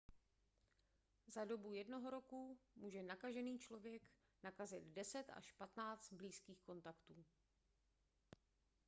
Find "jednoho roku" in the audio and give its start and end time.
1.73-2.59